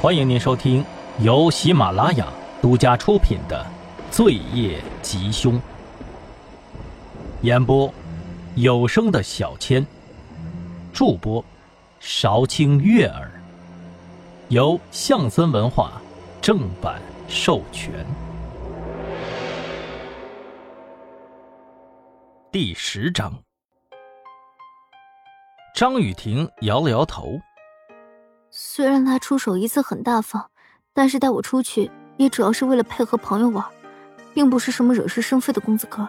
[0.00, 0.84] 欢迎您收听
[1.18, 2.28] 由喜马拉雅
[2.62, 3.66] 独家出品的
[4.14, 5.54] 《罪业吉凶》，
[7.42, 7.92] 演播
[8.54, 9.84] 有声的小千，
[10.92, 11.44] 助播
[11.98, 13.28] 韶清悦耳，
[14.50, 16.00] 由象森文化
[16.40, 17.92] 正版授权。
[22.52, 23.36] 第十章，
[25.74, 27.24] 张雨婷摇了摇头。
[28.78, 30.50] 虽然他出手一次很大方，
[30.94, 33.66] 但是带我出去也主要是为了配合朋友玩，
[34.32, 36.08] 并不是什么惹是生非的公子哥。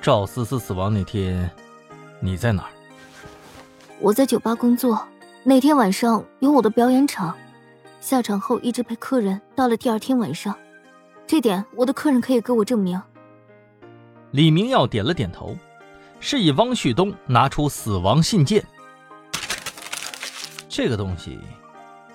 [0.00, 1.50] 赵思思死亡那天，
[2.20, 2.70] 你在哪儿？
[4.00, 5.06] 我在酒吧工作，
[5.44, 7.36] 那天晚上有我的表演场，
[8.00, 10.56] 下场后一直陪客人到了第二天晚上，
[11.26, 12.98] 这点我的客人可以给我证明。
[14.30, 15.54] 李明耀点了点头，
[16.18, 18.64] 示意汪旭东拿出死亡信件。
[20.78, 21.36] 这个东西，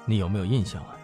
[0.06, 0.96] 你有没有印象啊？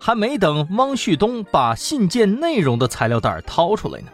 [0.00, 4.08] 还没等汪旭东把信件内容的材料袋掏出来呢，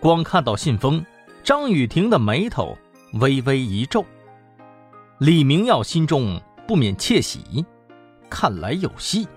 [0.00, 1.04] 光看到信封，
[1.42, 2.74] 张雨婷的眉头
[3.20, 4.02] 微微一皱。
[5.18, 7.66] 李明耀心中不免窃喜，
[8.30, 9.28] 看来有戏。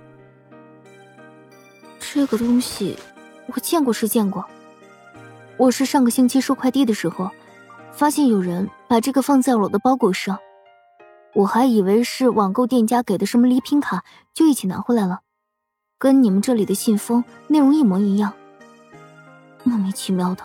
[1.99, 2.95] 这个东西
[3.47, 4.45] 我见过是见过，
[5.57, 7.29] 我是上个星期收快递的时候，
[7.91, 10.39] 发现有人把这个放在了我的包裹上。
[11.33, 15.19] 我还以为是网购店家给的什么礼品卡，就一起拿回来了，
[15.99, 18.33] 跟你们这里的信封内容一模一样，
[19.63, 20.43] 莫名其妙的。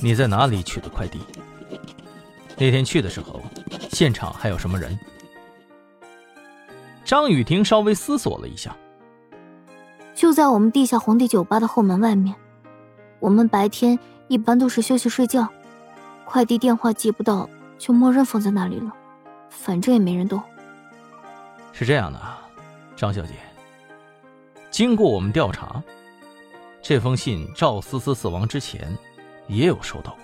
[0.00, 1.18] 你在哪里取的快递？
[2.56, 3.40] 那天去的时候，
[3.90, 4.96] 现场还有什么人？
[7.04, 8.76] 张雨婷稍微思索了一下，
[10.14, 12.36] 就在我们地下皇帝酒吧的后门外面。
[13.18, 13.98] 我们白天
[14.28, 15.48] 一般都是休息睡觉，
[16.24, 17.48] 快递电话接不到。
[17.84, 18.90] 就默认放在那里了，
[19.50, 20.42] 反正也没人动。
[21.70, 22.18] 是这样的，
[22.96, 23.34] 张小姐。
[24.70, 25.82] 经过我们调查，
[26.80, 28.96] 这封信赵思思死亡之前
[29.48, 30.20] 也有收到过。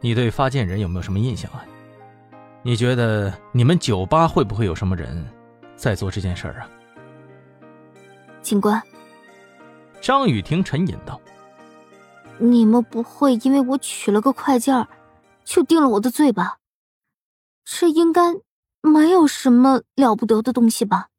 [0.00, 1.64] 你对发件人有没有什么印象啊？
[2.62, 5.24] 你觉得你们酒吧会不会有什么人
[5.76, 6.68] 在做这件事儿啊？
[8.42, 8.82] 警官，
[10.00, 11.20] 张雨婷沉吟道
[12.38, 14.84] ：“你们不会因为我取了个快件儿？”
[15.44, 16.58] 就定了我的罪吧，
[17.64, 18.34] 这应该
[18.80, 21.10] 没有什么了不得的东西吧？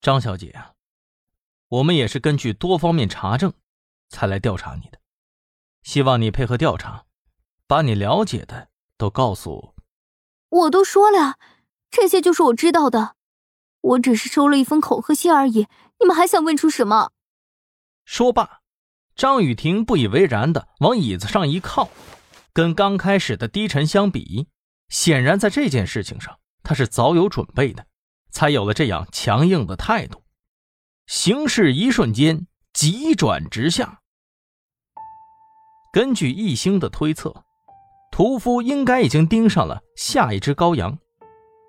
[0.00, 0.74] 张小姐啊，
[1.68, 3.52] 我们也是根据多方面查证，
[4.08, 4.98] 才来调查你的，
[5.82, 7.06] 希望你配合调查，
[7.66, 9.74] 把你了解的都告诉我。
[10.48, 11.38] 我都说了，
[11.90, 13.14] 这些就是我知道的，
[13.80, 15.68] 我只是收了一封恐吓信而已，
[16.00, 17.12] 你们还想问出什么？
[18.04, 18.60] 说罢，
[19.14, 21.88] 张雨婷不以为然的往椅子上一靠。
[22.54, 24.46] 跟刚开始的低沉相比，
[24.88, 27.86] 显然在这件事情上他是早有准备的，
[28.30, 30.22] 才有了这样强硬的态度。
[31.06, 34.00] 形势一瞬间急转直下。
[35.92, 37.44] 根据易星的推测，
[38.10, 40.98] 屠夫应该已经盯上了下一只羔羊，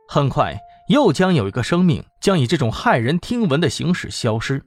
[0.08, 0.58] 很快
[0.90, 4.64] 又将有一个生命将以这种骇人听闻的形式消失。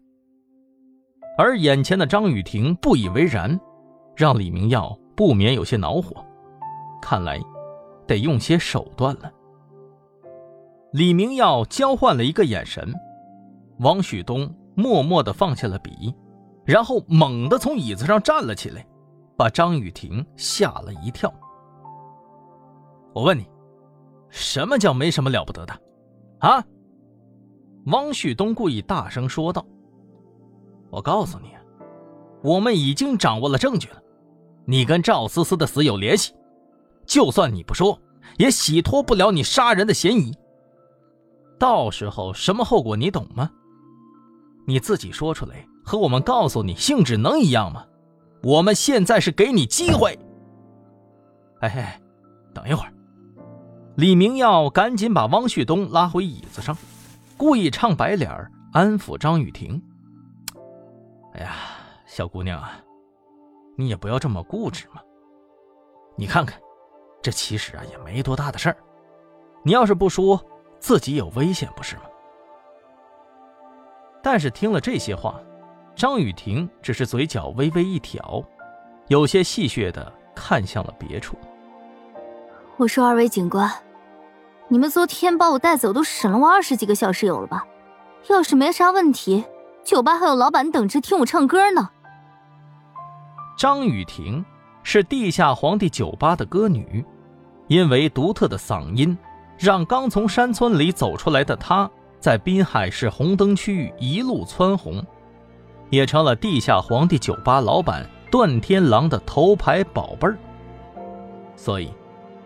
[1.39, 3.59] 而眼前的张雨婷不以为然，
[4.17, 4.99] 让李明耀。
[5.17, 6.25] 不免有些恼火，
[7.01, 7.41] 看来
[8.07, 9.33] 得用些手段了。
[10.93, 12.93] 李明耀交换了一个眼神，
[13.79, 16.15] 王旭东默默的放下了笔，
[16.65, 18.87] 然后猛地从椅子上站了起来，
[19.37, 21.33] 把张雨婷吓了一跳。
[23.15, 23.49] 我问你，
[24.29, 25.75] 什么叫没什么了不得的？
[26.41, 26.63] 啊？
[27.87, 29.65] 王旭东故意大声说道
[30.91, 31.55] ：“我告诉你，
[32.43, 34.03] 我们已经掌握了证据了。”
[34.67, 36.35] 你跟赵思思的死有联系，
[37.07, 37.99] 就算你不说，
[38.37, 40.35] 也洗脱不了你杀人的嫌疑。
[41.59, 43.51] 到时候什么后果你懂吗？
[44.67, 47.87] 你自己说出来，和我们告诉你性质能一样吗？
[48.43, 50.19] 我们现在是给你机会。
[51.61, 51.85] 哎嘿，
[52.53, 52.93] 等一会儿，
[53.97, 56.77] 李明耀赶紧把汪旭东拉回椅子上，
[57.37, 58.31] 故意唱白脸
[58.73, 59.81] 安抚张雨婷。
[61.35, 61.55] 哎呀，
[62.07, 62.81] 小姑娘啊。
[63.77, 65.01] 你也不要这么固执嘛！
[66.17, 66.59] 你看看，
[67.23, 68.77] 这其实啊也没多大的事儿。
[69.63, 70.43] 你要是不说，
[70.81, 72.03] 自己有危险不是吗？
[74.23, 75.39] 但是听了这些话，
[75.95, 78.43] 张雨婷只是嘴角微微一挑，
[79.09, 81.37] 有些戏谑的看向了别处。
[82.79, 83.71] 我说二位警官，
[84.69, 87.67] 你们昨天把我带走都审了我二十几个小时有了吧？
[88.29, 89.45] 要是没啥问题，
[89.85, 91.91] 酒吧还有老板等着听我唱歌呢。
[93.57, 94.45] 张雨婷
[94.83, 97.03] 是地下皇帝酒吧的歌女，
[97.69, 99.17] 因为独特的嗓音，
[99.57, 105.03] 让刚从山村里走出来的她，在滨海市红灯区域一路蹿红，
[105.89, 110.37] 也成了地下皇帝酒吧老板段天狼的头牌宝贝儿。
[111.57, 111.91] 所以，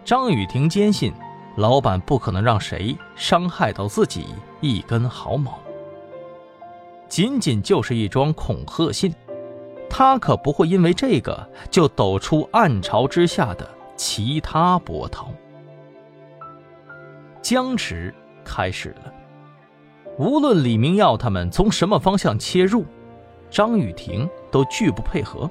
[0.05, 1.13] 张雨婷坚信，
[1.56, 4.27] 老板不可能让谁伤害到自己
[4.61, 5.59] 一根毫毛。
[7.09, 9.13] 仅仅就是一桩恐吓信，
[9.91, 15.29] 他可不会因为这个就抖出暗潮之下的其他波涛。
[17.43, 18.15] 僵持
[18.45, 19.13] 开始了，
[20.17, 22.85] 无论李明耀他们从什么方向切入，
[23.51, 25.51] 张雨婷都拒不配合，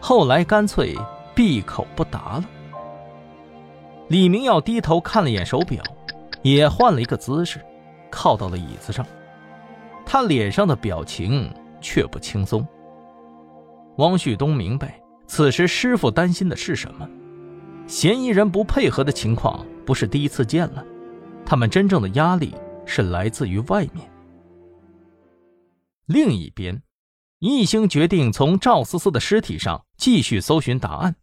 [0.00, 0.96] 后来干脆
[1.34, 2.44] 闭口不答了。
[4.08, 5.82] 李明耀低头看了眼手表，
[6.42, 7.60] 也换了一个姿势，
[8.10, 9.06] 靠到了椅子上。
[10.04, 12.66] 他脸上的表情却不轻松。
[14.00, 17.06] 汪旭东明白，此时师傅担心的是什么。
[17.86, 20.82] 嫌疑人不配合的情况不是第一次见了，
[21.44, 22.54] 他们真正的压力
[22.86, 24.10] 是来自于外面。
[26.06, 26.82] 另一边，
[27.40, 31.16] 易星决定从赵思思的尸体上继续搜寻答案。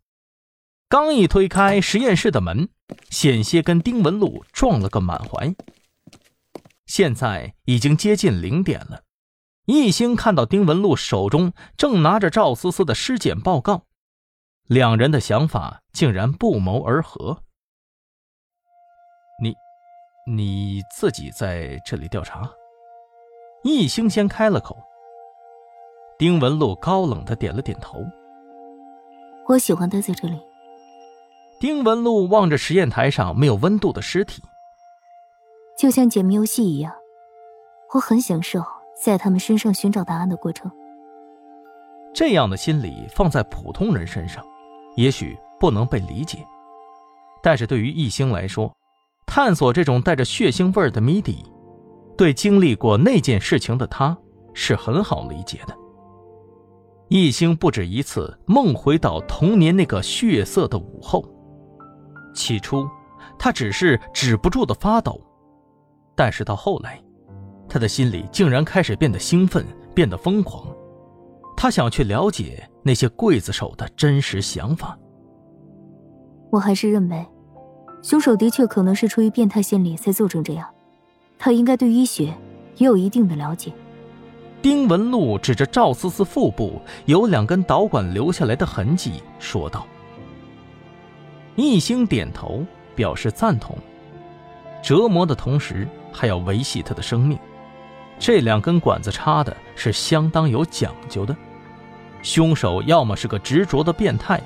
[0.87, 2.69] 刚一推开实验室的门，
[3.09, 5.55] 险些跟丁文璐撞了个满怀。
[6.85, 9.01] 现在已经接近零点了，
[9.67, 13.81] 易星看到丁文璐手中正拿着赵思思的尸检报告，
[14.65, 17.43] 两人的想法竟然不谋而合。
[19.43, 19.53] 你，
[20.25, 22.49] 你自己在这里调查？
[23.61, 24.77] 易星先开了口。
[26.17, 27.99] 丁文璐高冷的点了点头。
[29.49, 30.41] 我喜欢待在这里。
[31.59, 34.41] 丁文璐望着实验台上没有温度的尸体。
[35.77, 36.93] 就像解谜游戏一样，
[37.93, 38.63] 我很享受
[39.03, 40.71] 在他们身上寻找答案的过程。
[42.13, 44.43] 这样的心理放在普通人身上，
[44.95, 46.39] 也许不能被理解，
[47.43, 48.75] 但是对于易星来说，
[49.25, 51.45] 探索这种带着血腥味的谜底，
[52.17, 54.17] 对经历过那件事情的他
[54.53, 55.75] 是很好理解的。
[57.09, 61.23] 易星不止一次梦回到童年那个血色的午后，
[62.33, 62.85] 起初
[63.37, 65.21] 他只是止不住的发抖。
[66.15, 66.99] 但是到后来，
[67.69, 70.67] 他的心里竟然开始变得兴奋，变得疯狂。
[71.55, 74.97] 他想去了解那些刽子手的真实想法。
[76.51, 77.25] 我还是认为，
[78.01, 80.67] 凶手的确可能是出于变态心理才做成这样。
[81.37, 82.33] 他应该对医学
[82.77, 83.71] 也有一定的了解。
[84.61, 89.85] 丁文璐指着赵思思腹部有两根导管留下来的痕迹，说道。
[91.55, 92.65] 易星点头
[92.95, 93.77] 表示赞同。
[94.81, 95.87] 折磨的同时。
[96.09, 97.37] 还要维系他的生命，
[98.19, 101.35] 这两根管子插的是相当有讲究的。
[102.23, 104.41] 凶手要么是个执着的变态，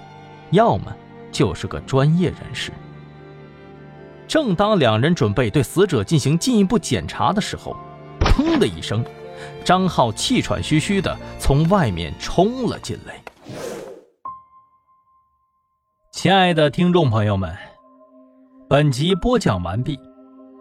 [0.52, 0.94] 要么
[1.32, 2.72] 就是个专业人士。
[4.28, 7.76] 正当两人准备对死者进行进一步检查的时候，
[8.20, 9.04] 砰的一声，
[9.64, 13.22] 张浩气喘吁吁的从外面冲了进来。
[16.12, 17.56] 亲爱的听众朋友们，
[18.70, 20.00] 本集播讲完毕。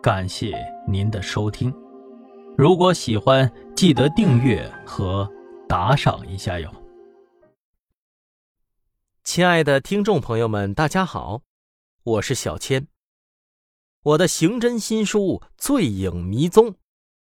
[0.03, 0.57] 感谢
[0.89, 1.73] 您的收听，
[2.61, 5.27] 如果喜欢，记得订阅和
[5.67, 6.71] 打赏一下哟。
[9.25, 11.41] 亲爱的听众朋友们，大家好，
[12.03, 12.87] 我是小千。
[14.03, 16.67] 我的刑侦新书《醉影迷踪》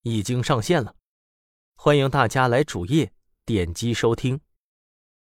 [0.01, 0.95] 已经上线了，
[1.75, 3.11] 欢迎大家来主页
[3.45, 4.41] 点击收听。